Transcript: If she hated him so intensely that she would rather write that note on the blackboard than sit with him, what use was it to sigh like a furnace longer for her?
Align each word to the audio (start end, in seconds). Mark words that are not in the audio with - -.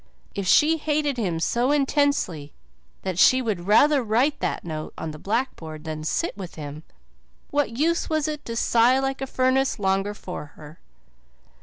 If 0.33 0.47
she 0.47 0.77
hated 0.79 1.17
him 1.17 1.39
so 1.39 1.71
intensely 1.71 2.51
that 3.03 3.19
she 3.19 3.39
would 3.39 3.67
rather 3.67 4.01
write 4.01 4.39
that 4.39 4.65
note 4.65 4.95
on 4.97 5.11
the 5.11 5.19
blackboard 5.19 5.83
than 5.83 6.03
sit 6.03 6.35
with 6.35 6.55
him, 6.55 6.81
what 7.51 7.77
use 7.77 8.09
was 8.09 8.27
it 8.27 8.43
to 8.45 8.55
sigh 8.55 8.97
like 8.97 9.21
a 9.21 9.27
furnace 9.27 9.77
longer 9.77 10.15
for 10.15 10.53
her? 10.55 10.79